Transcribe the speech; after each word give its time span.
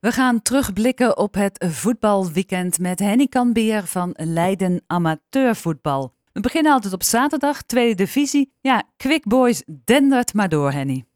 We 0.00 0.12
gaan 0.12 0.42
terugblikken 0.42 1.16
op 1.16 1.34
het 1.34 1.64
voetbalweekend 1.68 2.78
met 2.78 2.98
Henny 2.98 3.26
Kanbeer 3.26 3.86
van 3.86 4.14
Leiden 4.16 4.82
Amateurvoetbal. 4.86 6.14
We 6.32 6.40
beginnen 6.40 6.72
altijd 6.72 6.92
op 6.92 7.02
zaterdag, 7.02 7.62
tweede 7.62 7.94
divisie. 7.94 8.52
Ja, 8.60 8.82
Quick 8.96 9.26
Boys 9.26 9.62
dendert 9.84 10.34
maar 10.34 10.48
door, 10.48 10.72
Henny. 10.72 11.07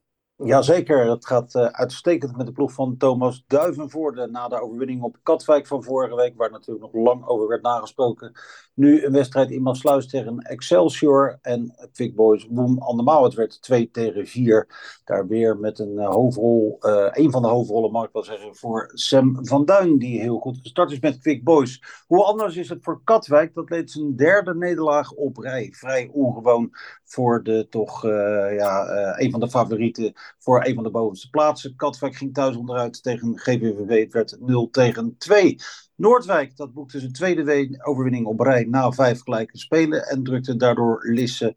Jazeker, 0.44 1.10
het 1.10 1.26
gaat 1.26 1.54
uh, 1.54 1.64
uitstekend 1.64 2.36
met 2.36 2.46
de 2.46 2.52
ploeg 2.52 2.72
van 2.72 2.96
Thomas 2.96 3.44
Duivenvoorde 3.46 4.26
na 4.26 4.48
de 4.48 4.60
overwinning 4.60 5.02
op 5.02 5.16
Katwijk 5.22 5.66
van 5.66 5.82
vorige 5.82 6.14
week, 6.14 6.36
waar 6.36 6.50
natuurlijk 6.50 6.92
nog 6.92 7.04
lang 7.04 7.26
over 7.26 7.48
werd 7.48 7.62
nagesproken. 7.62 8.32
Nu 8.74 9.04
een 9.04 9.12
wedstrijd 9.12 9.50
in 9.50 9.62
Maasluis 9.62 10.08
tegen 10.08 10.38
Excelsior 10.38 11.38
en 11.42 11.74
Quick 11.92 12.14
Boys 12.14 12.48
Boom 12.48 12.78
andermaal. 12.78 13.24
Het 13.24 13.34
werd 13.34 13.62
2 13.62 13.90
tegen 13.90 14.26
4. 14.26 14.68
Daar 15.04 15.26
weer 15.26 15.58
met 15.58 15.78
een 15.78 15.92
uh, 15.92 16.08
hoofdrol, 16.08 16.78
uh, 16.80 17.08
een 17.10 17.30
van 17.30 17.42
de 17.42 17.48
hoofdrollen 17.48 17.92
mag 17.92 18.04
ik 18.04 18.12
wel 18.12 18.24
zeggen, 18.24 18.56
voor 18.56 18.90
Sam 18.92 19.46
van 19.46 19.64
Duin, 19.64 19.98
die 19.98 20.20
heel 20.20 20.38
goed 20.38 20.58
gestart 20.62 20.90
is 20.90 21.00
met 21.00 21.18
Quick 21.18 21.44
Boys. 21.44 21.82
Hoe 22.06 22.24
anders 22.24 22.56
is 22.56 22.68
het 22.68 22.82
voor 22.82 23.00
Katwijk? 23.04 23.54
Dat 23.54 23.70
leed 23.70 23.90
zijn 23.90 24.16
derde 24.16 24.54
nederlaag 24.54 25.12
op 25.12 25.36
rij. 25.36 25.68
Vrij 25.72 26.10
ongewoon 26.12 26.70
voor 27.12 27.42
de 27.42 27.66
toch 27.70 28.02
ja, 28.56 28.86
een 29.18 29.30
van 29.30 29.40
de 29.40 29.50
favorieten 29.50 30.12
voor 30.38 30.64
een 30.64 30.74
van 30.74 30.82
de 30.82 30.90
bovenste 30.90 31.30
plaatsen. 31.30 31.76
Katwijk 31.76 32.16
ging 32.16 32.34
thuis 32.34 32.56
onderuit 32.56 33.02
tegen 33.02 33.38
GVVV. 33.38 34.02
Het 34.02 34.12
werd 34.12 34.36
0 34.40 34.70
tegen 34.70 35.14
2. 35.18 35.56
Noordwijk, 35.96 36.56
dat 36.56 36.72
boekte 36.72 36.98
zijn 36.98 37.12
tweede 37.12 37.78
overwinning 37.82 38.26
op 38.26 38.40
rij 38.40 38.64
na 38.64 38.90
vijf 38.90 39.20
gelijke 39.22 39.58
spelen. 39.58 40.08
En 40.08 40.22
drukte 40.22 40.56
daardoor 40.56 41.08
Lisse 41.08 41.54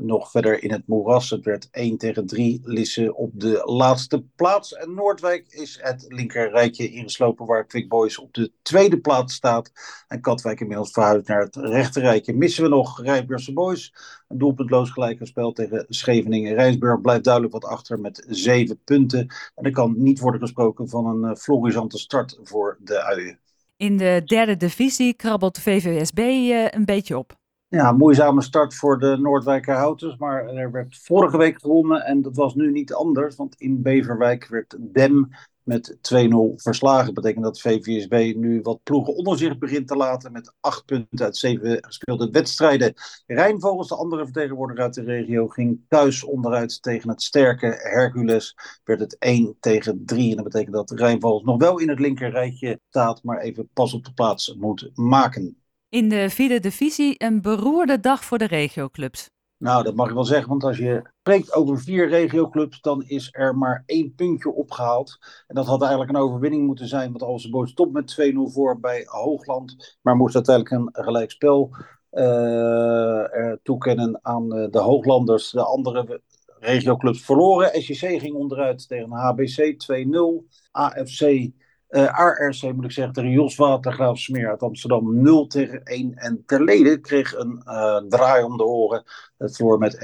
nog 0.00 0.30
verder 0.30 0.62
in 0.62 0.70
het 0.72 0.86
moeras. 0.86 1.30
Het 1.30 1.44
werd 1.44 1.68
1 1.70 1.96
tegen 1.96 2.26
3 2.26 2.60
Lisse 2.64 3.14
op 3.14 3.30
de 3.34 3.62
laatste 3.64 4.24
plaats. 4.36 4.74
En 4.74 4.94
Noordwijk 4.94 5.46
is 5.48 5.78
het 5.82 6.04
linkerrijtje 6.08 6.90
ingeslopen 6.90 7.46
waar 7.46 7.66
Quick 7.66 7.88
Boys 7.88 8.18
op 8.18 8.34
de 8.34 8.52
tweede 8.62 9.00
plaats 9.00 9.34
staat. 9.34 9.72
En 10.08 10.20
Katwijk 10.20 10.60
inmiddels 10.60 10.90
verhuisd 10.90 11.28
naar 11.28 11.40
het 11.40 11.56
rechterrijtje. 11.56 12.34
Missen 12.34 12.62
we 12.62 12.68
nog 12.68 13.02
Rijsburgse 13.02 13.52
Boys. 13.52 13.94
Een 14.28 14.38
doelpuntloos 14.38 14.90
gelijke 14.90 15.26
spel 15.26 15.52
tegen 15.52 15.84
Scheveningen. 15.88 16.54
Rijsburg 16.54 17.00
blijft 17.00 17.24
duidelijk 17.24 17.52
wat 17.52 17.64
achter 17.64 18.00
met 18.00 18.24
zeven 18.28 18.80
punten. 18.84 19.28
En 19.54 19.64
er 19.64 19.70
kan 19.70 19.94
niet 19.96 20.18
worden 20.18 20.40
gesproken 20.40 20.88
van 20.88 21.06
een 21.06 21.30
uh, 21.30 21.36
florisante 21.36 21.98
start 21.98 22.38
voor 22.42 22.78
de 22.80 23.02
uien. 23.02 23.38
In 23.76 23.96
de 23.96 24.22
derde 24.24 24.56
divisie 24.56 25.14
krabbelt 25.14 25.58
VVSB 25.58 26.18
uh, 26.18 26.66
een 26.70 26.84
beetje 26.84 27.18
op. 27.18 27.36
Ja, 27.68 27.92
moeizame 27.92 28.42
start 28.42 28.74
voor 28.74 28.98
de 28.98 29.16
Noordwijker 29.16 29.74
Houters, 29.74 30.16
maar 30.16 30.46
er 30.46 30.70
werd 30.70 30.98
vorige 30.98 31.36
week 31.36 31.60
gewonnen 31.60 32.04
en 32.04 32.22
dat 32.22 32.36
was 32.36 32.54
nu 32.54 32.70
niet 32.70 32.92
anders, 32.92 33.36
want 33.36 33.60
in 33.60 33.82
Beverwijk 33.82 34.46
werd 34.48 34.76
Dem 34.80 35.28
met 35.62 35.96
2-0 35.96 36.54
verslagen. 36.56 37.04
Dat 37.04 37.14
betekent 37.14 37.44
dat 37.44 37.60
VVSB 37.60 38.34
nu 38.36 38.60
wat 38.62 38.82
ploegen 38.82 39.14
onder 39.14 39.38
zich 39.38 39.58
begint 39.58 39.88
te 39.88 39.96
laten 39.96 40.32
met 40.32 40.54
acht 40.60 40.84
punten 40.84 41.24
uit 41.24 41.36
zeven 41.36 41.84
gespeelde 41.84 42.30
wedstrijden. 42.30 42.94
Rijnvogels, 43.26 43.88
de 43.88 43.96
andere 43.96 44.24
vertegenwoordiger 44.24 44.82
uit 44.82 44.94
de 44.94 45.02
regio, 45.02 45.46
ging 45.46 45.80
thuis 45.88 46.24
onderuit 46.24 46.82
tegen 46.82 47.08
het 47.08 47.22
sterke 47.22 47.66
Hercules. 47.66 48.56
Werd 48.84 49.00
het 49.00 49.18
1 49.18 49.56
tegen 49.60 50.04
3 50.04 50.30
en 50.30 50.36
dat 50.36 50.44
betekent 50.44 50.74
dat 50.74 50.90
Rijnvogels 50.90 51.42
nog 51.42 51.58
wel 51.58 51.78
in 51.78 51.88
het 51.88 52.00
linkerrijtje 52.00 52.80
staat, 52.88 53.22
maar 53.22 53.38
even 53.38 53.68
pas 53.72 53.94
op 53.94 54.04
de 54.04 54.12
plaats 54.12 54.54
moet 54.54 54.90
maken. 54.94 55.56
In 55.96 56.08
de 56.08 56.30
vierde 56.30 56.60
divisie 56.60 57.14
een 57.18 57.42
beroerde 57.42 58.00
dag 58.00 58.24
voor 58.24 58.38
de 58.38 58.46
regioclubs. 58.46 59.30
Nou, 59.58 59.82
dat 59.82 59.94
mag 59.94 60.08
ik 60.08 60.14
wel 60.14 60.24
zeggen, 60.24 60.48
want 60.48 60.64
als 60.64 60.78
je 60.78 61.10
spreekt 61.20 61.54
over 61.54 61.80
vier 61.80 62.08
regioclubs, 62.08 62.80
dan 62.80 63.02
is 63.06 63.28
er 63.32 63.56
maar 63.56 63.82
één 63.86 64.14
puntje 64.14 64.52
opgehaald. 64.52 65.18
En 65.46 65.54
dat 65.54 65.66
had 65.66 65.80
eigenlijk 65.80 66.10
een 66.10 66.22
overwinning 66.22 66.66
moeten 66.66 66.88
zijn, 66.88 67.10
want 67.10 67.22
Alzenboot 67.22 67.68
stopt 67.68 67.92
met 67.92 68.32
2-0 68.34 68.52
voor 68.52 68.80
bij 68.80 69.02
Hoogland, 69.06 69.98
maar 70.02 70.16
moest 70.16 70.34
uiteindelijk 70.34 70.74
een 70.74 71.04
gelijkspel 71.04 71.76
uh, 72.12 73.52
toekennen 73.62 74.18
aan 74.22 74.56
uh, 74.56 74.66
de 74.70 74.80
Hooglanders. 74.80 75.50
De 75.50 75.64
andere 75.64 76.20
regioclubs 76.58 77.24
verloren. 77.24 77.82
SJC 77.82 78.20
ging 78.20 78.34
onderuit 78.34 78.88
tegen 78.88 79.10
HBC 79.10 79.74
2-0. 79.92 80.56
AFC 80.70 81.50
uh, 81.90 82.18
ARC 82.18 82.62
moet 82.62 82.84
ik 82.84 82.90
zeggen 82.90 83.14
tegen 83.14 83.30
Jos 83.30 83.56
Watergraaf 83.56 84.18
Smeer 84.18 84.48
uit 84.48 84.62
Amsterdam 84.62 85.22
0 85.22 85.46
tegen 85.46 85.84
1. 85.84 86.14
En 86.14 86.42
Terlede 86.46 87.00
kreeg 87.00 87.34
een 87.34 87.62
uh, 87.66 87.96
draai 87.96 88.44
om 88.44 88.56
de 88.56 88.64
oren. 88.64 89.04
Het 89.38 89.56
verloor 89.56 89.78
met 89.78 89.96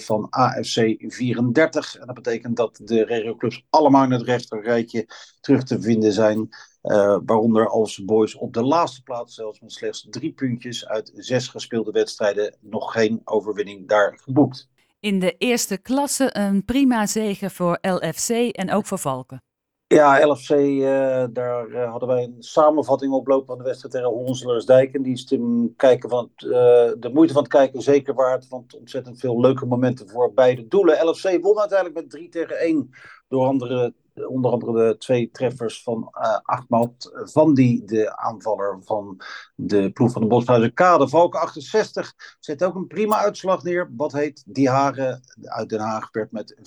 1-5 0.00 0.04
van 0.04 0.26
AFC 0.30 0.94
34. 0.98 1.96
En 1.98 2.06
dat 2.06 2.14
betekent 2.14 2.56
dat 2.56 2.80
de 2.84 3.04
regioclubs 3.04 3.66
allemaal 3.70 4.04
in 4.04 4.10
het 4.10 4.22
rechterrijtje 4.22 5.06
terug 5.40 5.62
te 5.62 5.80
vinden 5.80 6.12
zijn. 6.12 6.48
Uh, 6.82 7.18
waaronder 7.24 7.68
als 7.68 8.04
Boys 8.04 8.34
op 8.34 8.52
de 8.52 8.62
laatste 8.62 9.02
plaats, 9.02 9.34
zelfs 9.34 9.60
met 9.60 9.72
slechts 9.72 10.06
drie 10.10 10.32
puntjes 10.32 10.86
uit 10.86 11.12
zes 11.14 11.48
gespeelde 11.48 11.90
wedstrijden, 11.90 12.56
nog 12.60 12.92
geen 12.92 13.20
overwinning 13.24 13.88
daar 13.88 14.18
geboekt. 14.22 14.68
In 15.00 15.18
de 15.18 15.36
eerste 15.38 15.78
klasse 15.78 16.36
een 16.36 16.64
prima 16.64 17.06
zege 17.06 17.50
voor 17.50 17.78
LFC 17.80 18.30
en 18.30 18.72
ook 18.72 18.86
voor 18.86 18.98
Valken. 18.98 19.42
Ja, 19.92 20.26
LFC, 20.26 20.50
uh, 20.50 21.24
daar 21.30 21.68
uh, 21.68 21.90
hadden 21.90 22.08
wij 22.08 22.22
een 22.22 22.36
samenvatting 22.38 23.12
oplopen 23.12 23.46
van 23.46 23.58
de 23.58 23.64
wedstrijd 23.64 23.94
tegen 23.94 24.08
Honselersdijk. 24.08 24.94
En 24.94 25.02
die 25.02 25.12
is 25.12 25.24
te 25.24 25.68
kijken 25.76 26.10
van 26.10 26.30
uh, 26.36 26.50
de 26.98 27.10
moeite 27.12 27.32
van 27.32 27.42
het 27.42 27.52
kijken 27.52 27.82
zeker 27.82 28.14
waard. 28.14 28.48
Want 28.48 28.74
ontzettend 28.74 29.20
veel 29.20 29.40
leuke 29.40 29.66
momenten 29.66 30.08
voor 30.08 30.32
beide 30.32 30.68
doelen. 30.68 31.06
LFC 31.06 31.38
won 31.40 31.58
uiteindelijk 31.58 32.00
met 32.00 32.10
3 32.10 32.28
tegen 32.28 32.58
1 32.58 32.90
door 33.28 33.46
andere 33.46 33.94
onder 34.14 34.50
andere 34.50 34.88
de 34.88 34.96
twee 34.96 35.30
treffers 35.30 35.82
van 35.82 36.12
uh, 36.12 36.38
Ahmad 36.42 37.10
van 37.14 37.54
die, 37.54 37.84
de 37.84 38.16
aanvaller 38.16 38.78
van 38.80 39.20
de 39.54 39.90
ploeg 39.90 40.12
van 40.12 40.22
de 40.22 40.28
Boshuizen 40.28 40.74
Kade. 40.74 41.08
Valken 41.08 41.40
68 41.40 42.14
zet 42.40 42.64
ook 42.64 42.74
een 42.74 42.86
prima 42.86 43.16
uitslag 43.16 43.62
neer. 43.62 43.90
Wat 43.96 44.12
heet 44.12 44.42
Die 44.46 44.68
Haren 44.68 45.20
uit 45.42 45.68
Den 45.68 45.80
Haag 45.80 46.08
werd 46.10 46.32
met 46.32 46.56
5-0 46.58 46.60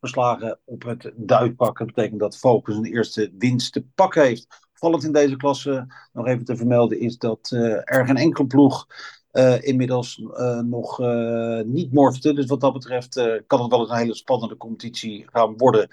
verslagen 0.00 0.58
op 0.64 0.82
het 0.82 1.12
Duikpak. 1.16 1.78
Dat 1.78 1.86
betekent 1.86 2.20
dat 2.20 2.38
Valken 2.38 2.72
zijn 2.72 2.84
eerste 2.84 3.32
winst 3.38 3.72
te 3.72 3.86
pakken 3.94 4.22
heeft. 4.22 4.46
Vallend 4.72 5.04
in 5.04 5.12
deze 5.12 5.36
klasse 5.36 5.86
nog 6.12 6.26
even 6.26 6.44
te 6.44 6.56
vermelden 6.56 7.00
is 7.00 7.18
dat 7.18 7.50
uh, 7.54 7.72
er 7.84 8.06
geen 8.06 8.16
enkele 8.16 8.46
ploeg 8.46 8.86
uh, 9.32 9.62
inmiddels 9.62 10.22
nog 10.64 10.98
niet 11.64 11.92
morfte. 11.92 12.32
Dus 12.32 12.46
wat 12.46 12.60
dat 12.60 12.72
betreft 12.72 13.42
kan 13.46 13.60
het 13.60 13.70
wel 13.70 13.80
eens 13.80 13.90
een 13.90 13.96
hele 13.96 14.14
spannende 14.14 14.56
competitie 14.56 15.26
gaan 15.30 15.56
worden. 15.56 15.88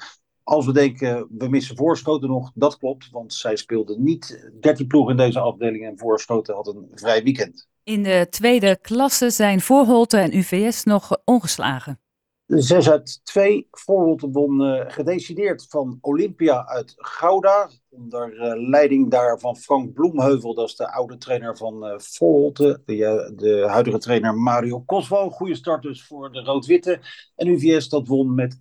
Als 0.45 0.65
we 0.65 0.73
denken, 0.73 1.27
we 1.37 1.49
missen 1.49 1.75
Voorschoten 1.75 2.29
nog, 2.29 2.51
dat 2.53 2.77
klopt. 2.77 3.09
Want 3.11 3.33
zij 3.33 3.55
speelden 3.55 4.03
niet 4.03 4.49
13 4.59 4.87
ploegen 4.87 5.11
in 5.11 5.17
deze 5.17 5.39
afdeling 5.39 5.85
en 5.85 5.97
Voorschoten 5.97 6.55
had 6.55 6.67
een 6.67 6.87
vrij 6.93 7.23
weekend. 7.23 7.67
In 7.83 8.03
de 8.03 8.27
tweede 8.29 8.77
klasse 8.81 9.29
zijn 9.29 9.61
Voorholte 9.61 10.17
en 10.17 10.37
UVS 10.37 10.83
nog 10.83 11.17
ongeslagen. 11.23 11.99
6 12.45 12.89
uit 12.89 13.19
2. 13.23 13.67
Voorholte 13.71 14.29
won 14.29 14.61
uh, 14.61 14.81
gedecideerd 14.87 15.65
van 15.69 15.97
Olympia 16.01 16.65
uit 16.65 16.93
Gouda. 16.97 17.69
Onder 17.89 18.33
uh, 18.33 18.69
leiding 18.69 19.11
daar 19.11 19.39
van 19.39 19.55
Frank 19.55 19.93
Bloemheuvel. 19.93 20.53
Dat 20.53 20.69
is 20.69 20.75
de 20.75 20.91
oude 20.91 21.17
trainer 21.17 21.57
van 21.57 21.87
uh, 21.87 21.93
Voorholte. 21.97 22.81
De, 22.85 23.33
de, 23.35 23.65
huidige 23.67 23.97
trainer 23.97 24.33
Mario 24.33 24.79
Koswal. 24.79 25.29
Goede 25.29 25.55
start 25.55 25.81
dus 25.81 26.05
voor 26.05 26.31
de 26.31 26.39
Rood-Witte. 26.39 26.99
En 27.35 27.47
UVS 27.47 27.89
dat 27.89 28.07
won 28.07 28.35
met 28.35 28.55
1-0 28.55 28.59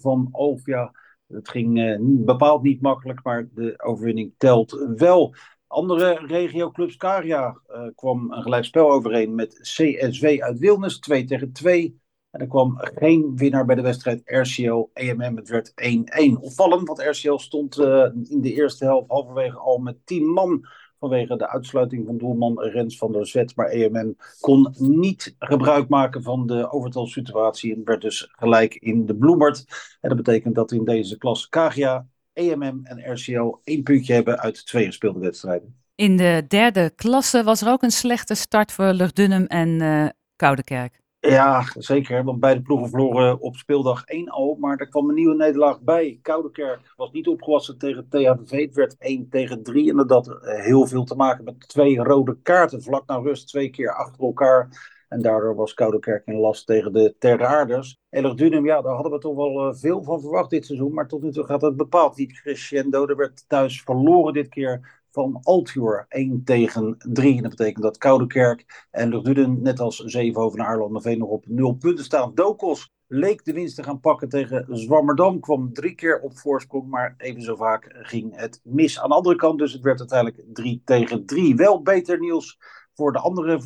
van 0.00 0.28
Olvia. 0.32 0.92
Het 1.26 1.48
ging 1.48 1.78
uh, 1.78 1.96
bepaald 2.00 2.62
niet 2.62 2.80
makkelijk, 2.80 3.22
maar 3.22 3.48
de 3.54 3.82
overwinning 3.82 4.34
telt 4.36 4.86
wel. 4.96 5.34
Andere 5.66 6.26
regioclubs, 6.26 6.96
Caria 6.96 7.60
uh, 7.70 7.86
kwam 7.94 8.32
een 8.32 8.42
gelijkspel 8.42 8.92
overeen 8.92 9.34
met 9.34 9.58
CSW 9.62 10.24
uit 10.24 10.58
Wilnis, 10.58 10.98
2 10.98 11.24
tegen 11.24 11.52
2. 11.52 12.00
En 12.30 12.40
er 12.40 12.46
kwam 12.46 12.74
geen 12.78 13.36
winnaar 13.36 13.64
bij 13.64 13.74
de 13.74 13.82
wedstrijd 13.82 14.22
RCO 14.24 14.90
EMM. 14.92 15.36
Het 15.36 15.48
werd 15.48 15.70
1-1. 15.70 16.40
Opvallend, 16.40 16.86
want 16.86 17.00
RCO 17.00 17.38
stond 17.38 17.78
uh, 17.78 18.08
in 18.22 18.40
de 18.40 18.52
eerste 18.52 18.84
helft 18.84 19.10
halverwege 19.10 19.58
al 19.58 19.78
met 19.78 19.96
10 20.04 20.26
man 20.26 20.66
vanwege 20.98 21.36
de 21.36 21.48
uitsluiting 21.48 22.06
van 22.06 22.18
doelman 22.18 22.60
Rens 22.60 22.98
van 22.98 23.12
der 23.12 23.26
Zet. 23.26 23.56
Maar 23.56 23.68
EMM 23.68 24.16
kon 24.40 24.74
niet 24.78 25.34
gebruik 25.38 25.88
maken 25.88 26.22
van 26.22 26.46
de 26.46 26.70
overtalsituatie 26.70 27.74
en 27.74 27.84
werd 27.84 28.00
dus 28.00 28.28
gelijk 28.32 28.74
in 28.74 29.06
de 29.06 29.16
bloemert. 29.16 29.64
En 30.00 30.08
dat 30.08 30.18
betekent 30.18 30.54
dat 30.54 30.72
in 30.72 30.84
deze 30.84 31.18
klas 31.18 31.48
Kagia, 31.48 32.06
EMM 32.32 32.80
en 32.82 33.12
RCO 33.12 33.60
één 33.64 33.82
puntje 33.82 34.14
hebben 34.14 34.40
uit 34.40 34.66
twee 34.66 34.86
gespeelde 34.86 35.18
wedstrijden. 35.18 35.80
In 35.94 36.16
de 36.16 36.44
derde 36.48 36.92
klasse 36.96 37.44
was 37.44 37.62
er 37.62 37.68
ook 37.68 37.82
een 37.82 37.90
slechte 37.90 38.34
start 38.34 38.72
voor 38.72 38.92
Lugdunum 38.92 39.46
en 39.46 39.68
uh, 39.68 40.08
Koudekerk. 40.36 41.00
Ja, 41.28 41.64
zeker. 41.78 42.24
Want 42.24 42.40
beide 42.40 42.62
ploegen 42.62 42.88
verloren 42.88 43.40
op 43.40 43.56
speeldag 43.56 44.04
1 44.04 44.28
al. 44.28 44.56
Maar 44.60 44.76
er 44.76 44.88
kwam 44.88 45.08
een 45.08 45.14
nieuwe 45.14 45.34
nederlaag 45.34 45.80
bij. 45.80 46.18
Koudekerk 46.22 46.92
was 46.96 47.10
niet 47.10 47.28
opgewassen 47.28 47.78
tegen 47.78 48.08
THV. 48.08 48.50
Het 48.50 48.74
werd 48.74 48.96
1 48.98 49.28
tegen 49.28 49.62
3. 49.62 49.90
En 49.90 49.96
dat 49.96 50.10
had 50.10 50.38
heel 50.42 50.86
veel 50.86 51.04
te 51.04 51.14
maken 51.14 51.44
met 51.44 51.68
twee 51.68 51.96
rode 51.96 52.38
kaarten. 52.42 52.82
Vlak 52.82 53.06
na 53.06 53.16
rust 53.16 53.48
twee 53.48 53.70
keer 53.70 53.94
achter 53.94 54.24
elkaar. 54.24 54.94
En 55.08 55.22
daardoor 55.22 55.54
was 55.54 55.74
Koudekerk 55.74 56.26
in 56.26 56.36
last 56.36 56.66
tegen 56.66 56.92
de 56.92 57.14
Terraarders. 57.18 57.98
Dunum, 58.10 58.66
ja, 58.66 58.82
daar 58.82 58.94
hadden 58.94 59.12
we 59.12 59.18
toch 59.18 59.36
wel 59.36 59.74
veel 59.74 60.02
van 60.02 60.20
verwacht 60.20 60.50
dit 60.50 60.66
seizoen. 60.66 60.94
Maar 60.94 61.08
tot 61.08 61.22
nu 61.22 61.32
toe 61.32 61.44
gaat 61.44 61.62
het 61.62 61.76
bepaald 61.76 62.16
niet 62.16 62.40
crescendo. 62.40 63.06
Er 63.06 63.16
werd 63.16 63.44
thuis 63.48 63.82
verloren 63.82 64.32
dit 64.32 64.48
keer 64.48 65.04
van 65.16 65.40
Altior 65.42 66.06
1 66.08 66.44
tegen 66.44 66.96
3. 66.98 67.36
En 67.36 67.42
dat 67.42 67.50
betekent 67.56 67.82
dat 67.82 67.98
Koudekerk 67.98 68.86
en 68.90 69.08
Lugduden, 69.08 69.62
net 69.62 69.80
als 69.80 69.96
Zevenhoven 69.96 70.58
en 70.58 70.66
Arlandeveen, 70.66 71.18
nog 71.18 71.28
op 71.28 71.44
0 71.48 71.74
punten 71.74 72.04
staan. 72.04 72.34
Dokos 72.34 72.90
leek 73.06 73.44
de 73.44 73.52
winst 73.52 73.76
te 73.76 73.82
gaan 73.82 74.00
pakken 74.00 74.28
tegen 74.28 74.66
Zwammerdam. 74.68 75.40
Kwam 75.40 75.72
drie 75.72 75.94
keer 75.94 76.20
op 76.20 76.38
voorsprong, 76.38 76.88
maar 76.88 77.14
even 77.18 77.42
zo 77.42 77.56
vaak 77.56 77.90
ging 77.92 78.36
het 78.36 78.60
mis. 78.64 79.00
Aan 79.00 79.08
de 79.08 79.14
andere 79.14 79.36
kant, 79.36 79.58
dus 79.58 79.72
het 79.72 79.82
werd 79.82 79.98
uiteindelijk 79.98 80.42
3 80.52 80.82
tegen 80.84 81.26
3. 81.26 81.56
Wel 81.56 81.82
beter 81.82 82.18
nieuws 82.18 82.58
voor 82.96 83.12
de 83.12 83.18
andere 83.18 83.60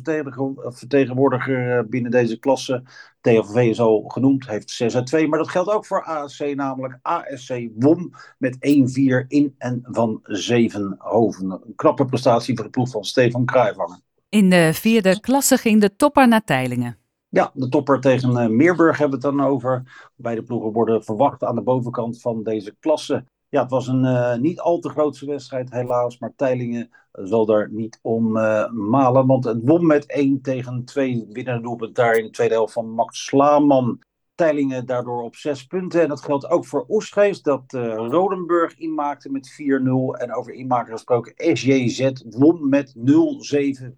vertegenwoordiger 0.63 1.77
eh, 1.77 1.83
binnen 1.89 2.11
deze 2.11 2.39
klasse. 2.39 2.83
TFV 3.21 3.55
is 3.55 3.79
al 3.79 4.03
genoemd, 4.07 4.47
heeft 4.47 4.69
6 4.69 4.95
uit 4.95 5.05
2. 5.05 5.27
Maar 5.27 5.39
dat 5.39 5.49
geldt 5.49 5.69
ook 5.69 5.85
voor 5.85 6.03
ASC, 6.03 6.55
namelijk 6.55 6.99
ASC 7.01 7.53
won 7.75 8.13
met 8.37 8.55
1-4 8.55 9.27
in 9.27 9.55
en 9.57 9.79
van 9.83 10.19
Zevenhoven. 10.23 11.51
Een 11.51 11.75
knappe 11.75 12.05
prestatie 12.05 12.55
voor 12.55 12.65
de 12.65 12.71
ploeg 12.71 12.89
van 12.89 13.03
Stefan 13.03 13.45
Kruijvanger. 13.45 13.99
In 14.29 14.49
de 14.49 14.71
vierde 14.73 15.19
klasse 15.19 15.57
ging 15.57 15.81
de 15.81 15.95
topper 15.95 16.27
naar 16.27 16.43
Teilingen. 16.43 16.97
Ja, 17.29 17.51
de 17.53 17.69
topper 17.69 17.99
tegen 17.99 18.29
uh, 18.29 18.47
Meerburg 18.47 18.97
hebben 18.97 19.19
we 19.19 19.27
het 19.27 19.35
dan 19.35 19.47
over. 19.47 19.83
Beide 20.15 20.43
ploegen 20.43 20.71
worden 20.71 21.03
verwacht 21.03 21.43
aan 21.43 21.55
de 21.55 21.61
bovenkant 21.61 22.21
van 22.21 22.43
deze 22.43 22.75
klasse. 22.79 23.25
Ja, 23.51 23.61
het 23.61 23.71
was 23.71 23.87
een 23.87 24.03
uh, 24.03 24.35
niet 24.35 24.59
al 24.59 24.79
te 24.79 24.89
grootse 24.89 25.25
wedstrijd 25.25 25.71
helaas, 25.71 26.19
maar 26.19 26.33
Teilingen 26.35 26.89
zal 27.11 27.45
daar 27.45 27.71
niet 27.71 27.99
om 28.01 28.37
uh, 28.37 28.69
malen. 28.71 29.27
Want 29.27 29.43
het 29.43 29.59
won 29.63 29.85
met 29.85 30.05
1 30.05 30.41
tegen 30.41 30.85
2 30.85 31.25
winnende 31.29 31.61
doelpunt 31.61 31.95
daar 31.95 32.15
in 32.15 32.23
de 32.23 32.29
tweede 32.29 32.53
helft 32.53 32.73
van 32.73 32.89
Max 32.89 33.25
Slaman. 33.25 33.99
Teilingen 34.41 34.85
daardoor 34.85 35.23
op 35.23 35.35
zes 35.35 35.65
punten. 35.65 36.01
En 36.01 36.07
dat 36.07 36.21
geldt 36.21 36.49
ook 36.49 36.65
voor 36.65 36.85
Oestgeest, 36.89 37.43
dat 37.43 37.73
uh, 37.73 37.95
Rodenburg 37.95 38.77
inmaakte 38.77 39.31
met 39.31 39.51
4-0. 39.51 40.19
En 40.19 40.35
over 40.35 40.53
inmaker 40.53 40.93
gesproken, 40.93 41.33
SJZ 41.57 42.11
won 42.29 42.69
met 42.69 42.93
0-7 42.97 43.01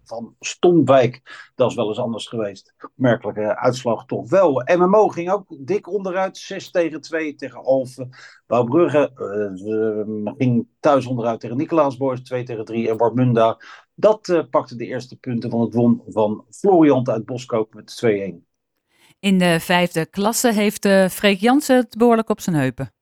van 0.04 0.34
Stomwijk. 0.40 1.22
Dat 1.54 1.70
is 1.70 1.76
wel 1.76 1.88
eens 1.88 1.98
anders 1.98 2.26
geweest. 2.26 2.74
Merkelijke 2.94 3.56
uitslag 3.56 4.06
toch 4.06 4.30
wel. 4.30 4.62
MMO 4.76 5.08
ging 5.08 5.30
ook 5.30 5.56
dik 5.58 5.88
onderuit, 5.88 6.36
6 6.36 6.70
tegen 6.70 7.00
2 7.00 7.34
tegen 7.34 7.64
Alphen. 7.64 8.10
Bouwbrugge 8.46 9.10
uh, 9.16 10.32
ging 10.36 10.66
thuis 10.80 11.06
onderuit 11.06 11.40
tegen 11.40 11.56
Nicolaasboys, 11.56 12.22
2 12.22 12.44
tegen 12.44 12.64
3. 12.64 12.90
En 12.90 12.96
Warmunda, 12.96 13.60
dat 13.94 14.28
uh, 14.28 14.42
pakte 14.50 14.76
de 14.76 14.86
eerste 14.86 15.16
punten 15.16 15.50
van 15.50 15.60
het 15.60 15.74
won 15.74 16.02
van 16.06 16.44
Florian 16.50 17.08
uit 17.08 17.24
Boskoop 17.24 17.74
met 17.74 18.04
2-1. 18.42 18.53
In 19.24 19.38
de 19.38 19.60
vijfde 19.60 20.06
klasse 20.06 20.52
heeft 20.52 20.84
uh, 20.84 21.08
Freek 21.08 21.40
Jansen 21.40 21.76
het 21.76 21.96
behoorlijk 21.96 22.30
op 22.30 22.40
zijn 22.40 22.56
heupen. 22.56 22.92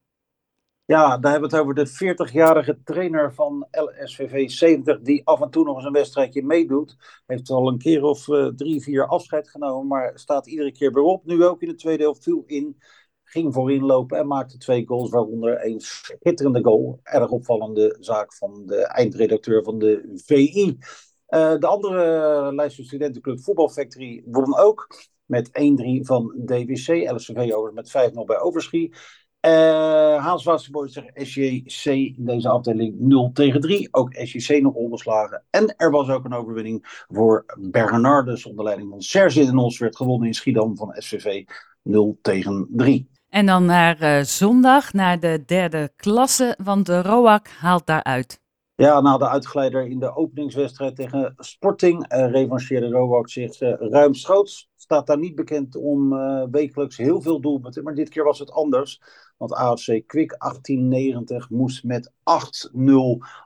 Ja, 0.85 1.19
daar 1.19 1.33
hebben 1.33 1.51
we 1.51 1.57
het 1.57 1.65
over 1.65 1.75
de 1.75 2.15
40-jarige 2.15 2.81
trainer 2.85 3.35
van 3.35 3.67
LSVV 3.71 4.51
70, 4.51 5.01
die 5.01 5.27
af 5.27 5.41
en 5.41 5.51
toe 5.51 5.65
nog 5.65 5.77
eens 5.77 5.85
een 5.85 5.93
wedstrijdje 5.93 6.43
meedoet. 6.43 6.97
Heeft 7.27 7.51
al 7.51 7.69
een 7.69 7.79
keer 7.79 8.03
of 8.03 8.29
uh, 8.29 8.47
drie, 8.47 8.83
vier 8.83 9.07
afscheid 9.07 9.51
genomen, 9.51 9.87
maar 9.87 10.13
staat 10.15 10.47
iedere 10.47 10.73
keer 10.73 10.93
weer 10.93 11.03
op. 11.03 11.25
Nu 11.25 11.45
ook 11.45 11.63
in 11.63 11.69
de 11.69 11.75
tweede 11.75 12.03
helft 12.03 12.23
viel 12.23 12.43
in, 12.47 12.77
ging 13.25 13.55
voorin 13.55 13.85
lopen 13.85 14.19
en 14.19 14.27
maakte 14.27 14.59
twee 14.59 14.87
goals, 14.87 15.11
waaronder 15.11 15.65
een 15.65 15.81
schitterende 15.81 16.63
goal. 16.63 17.01
Erg 17.03 17.31
opvallende 17.31 17.97
zaak 18.01 18.35
van 18.35 18.63
de 18.67 18.87
eindredacteur 18.87 19.63
van 19.63 19.79
de 19.79 20.23
VI. 20.25 20.79
Uh, 21.29 21.59
de 21.59 21.67
andere 21.67 22.55
lijst 22.55 22.77
van 22.77 22.85
studentenclub 22.85 23.41
Voetbal 23.41 23.69
Factory 23.69 24.23
won 24.27 24.57
ook 24.59 24.87
met 25.27 25.49
1-3 25.49 25.53
van 26.01 26.35
DWC. 26.45 27.11
LSV 27.11 27.51
over 27.55 27.73
met 27.73 28.11
5-0 28.13 28.25
bij 28.25 28.41
Overschie. 28.41 28.95
Uh, 29.47 29.53
Haals 30.25 30.45
Waterboys 30.45 31.01
SJC 31.15 31.87
in 31.87 32.25
deze 32.25 32.49
afdeling 32.49 32.95
0 32.99 33.31
tegen 33.33 33.61
3. 33.61 33.89
Ook 33.91 34.15
SJC 34.15 34.63
nog 34.63 34.75
ongeslagen. 34.75 35.45
En 35.51 35.75
er 35.77 35.91
was 35.91 36.09
ook 36.09 36.25
een 36.25 36.35
overwinning 36.35 37.05
voor 37.09 37.45
Bernardus 37.59 38.47
onder 38.47 38.65
leiding 38.65 38.91
van 38.91 39.01
Serge 39.01 39.45
de 39.45 39.53
Nos. 39.53 39.79
Werd 39.79 39.97
gewonnen 39.97 40.27
in 40.27 40.35
Schiedam 40.35 40.77
van 40.77 40.95
SVV 40.99 41.45
0 41.83 42.19
tegen 42.21 42.69
3. 42.71 43.11
En 43.29 43.47
dan 43.47 43.65
naar 43.65 44.03
uh, 44.03 44.25
zondag, 44.25 44.93
naar 44.93 45.21
de 45.21 45.43
derde 45.47 45.93
klasse, 45.97 46.59
want 46.65 46.87
de 46.87 47.03
ROAC 47.03 47.49
haalt 47.49 47.87
daaruit. 47.87 48.41
Ja, 48.75 49.01
na 49.01 49.19
de 49.19 49.29
uitgeleider 49.29 49.87
in 49.87 49.99
de 49.99 50.17
openingswedstrijd 50.17 50.97
tegen 50.97 51.35
Sporting 51.37 52.13
uh, 52.13 52.31
revancheerde 52.31 52.89
ROAC 52.89 53.29
zich 53.29 53.61
uh, 53.61 53.75
ruimschoots 53.79 54.71
staat 54.83 55.07
daar 55.07 55.19
niet 55.19 55.35
bekend 55.35 55.77
om 55.77 56.13
uh, 56.13 56.45
wekelijks 56.51 56.97
heel 56.97 57.21
veel 57.21 57.41
doelpunten. 57.41 57.85
Maar 57.85 57.95
dit 57.95 58.09
keer 58.09 58.25
was 58.25 58.39
het 58.39 58.51
anders. 58.51 59.01
Want 59.37 59.53
AFC 59.53 60.03
Quick 60.07 60.35
1890 60.39 61.51
moest 61.51 61.85
met 61.85 62.11
8-0 62.11 62.13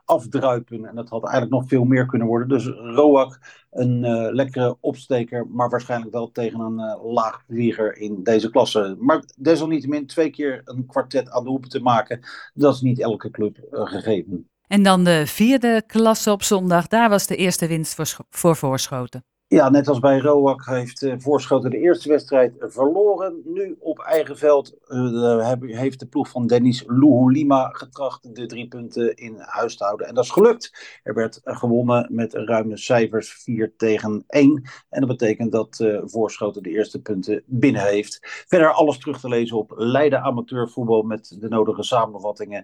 afdruipen. 0.05 0.85
En 0.85 0.95
dat 0.95 1.09
had 1.09 1.23
eigenlijk 1.23 1.53
nog 1.53 1.67
veel 1.67 1.83
meer 1.83 2.05
kunnen 2.05 2.27
worden. 2.27 2.47
Dus 2.47 2.67
Roak 2.67 3.39
een 3.71 4.03
uh, 4.03 4.33
lekkere 4.33 4.77
opsteker. 4.79 5.47
Maar 5.47 5.69
waarschijnlijk 5.69 6.11
wel 6.11 6.31
tegen 6.31 6.59
een 6.59 6.79
uh, 6.79 7.13
laagvlieger 7.13 7.97
in 7.97 8.23
deze 8.23 8.49
klasse. 8.49 8.95
Maar 8.99 9.23
desalniettemin 9.37 10.07
twee 10.07 10.29
keer 10.29 10.61
een 10.65 10.85
kwartet 10.85 11.29
aan 11.29 11.43
de 11.43 11.59
te 11.67 11.79
maken. 11.79 12.19
Dat 12.53 12.73
is 12.73 12.81
niet 12.81 12.99
elke 12.99 13.31
club 13.31 13.57
gegeven. 13.71 14.49
En 14.67 14.83
dan 14.83 15.03
de 15.03 15.23
vierde 15.27 15.83
klasse 15.87 16.31
op 16.31 16.43
zondag. 16.43 16.87
Daar 16.87 17.09
was 17.09 17.27
de 17.27 17.35
eerste 17.35 17.67
winst 17.67 18.15
voor 18.29 18.55
Voorschoten. 18.55 19.23
Ja, 19.49 19.69
net 19.69 19.87
als 19.87 19.99
bij 19.99 20.19
Roak 20.19 20.65
heeft 20.65 21.01
uh, 21.01 21.13
Voorschoten 21.17 21.69
de 21.69 21.77
eerste 21.77 22.09
wedstrijd 22.09 22.53
verloren. 22.59 23.41
Nu 23.45 23.75
op 23.79 23.99
eigen 23.99 24.37
veld 24.37 24.73
uh, 24.87 25.51
heeft 25.59 25.99
de 25.99 26.07
ploeg 26.07 26.29
van 26.29 26.47
Dennis 26.47 26.83
Luhulima 26.87 27.69
getracht 27.71 28.35
de 28.35 28.45
drie 28.45 28.67
punten 28.67 29.15
in 29.15 29.35
huis 29.39 29.77
te 29.77 29.83
houden. 29.83 30.07
En 30.07 30.15
dat 30.15 30.23
is 30.23 30.29
gelukt. 30.29 30.99
Er 31.03 31.13
werd 31.13 31.39
gewonnen 31.43 32.07
met 32.11 32.33
ruime 32.33 32.77
cijfers 32.77 33.33
4 33.33 33.73
tegen 33.77 34.23
1. 34.27 34.69
En 34.89 34.99
dat 34.99 35.09
betekent 35.09 35.51
dat 35.51 35.79
uh, 35.79 36.01
Voorschoten 36.03 36.63
de 36.63 36.69
eerste 36.69 37.01
punten 37.01 37.43
binnen 37.45 37.81
heeft. 37.81 38.19
Verder 38.47 38.73
alles 38.73 38.97
terug 38.97 39.19
te 39.19 39.29
lezen 39.29 39.57
op 39.57 39.73
Leiden 39.75 40.21
Amateurvoetbal 40.21 41.01
met 41.01 41.35
de 41.39 41.49
nodige 41.49 41.83
samenvattingen, 41.83 42.63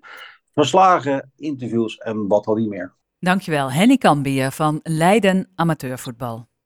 verslagen, 0.54 1.32
interviews 1.36 1.98
en 1.98 2.28
wat 2.28 2.46
al 2.46 2.56
niet 2.56 2.70
meer. 2.70 2.94
Dankjewel, 3.20 3.72
Henny 3.72 3.98
Kambier 3.98 4.52
van 4.52 4.80
Leiden 4.84 5.52
Amateurvoetbal. 5.56 6.52